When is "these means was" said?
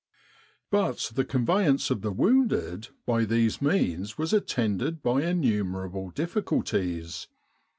3.23-4.33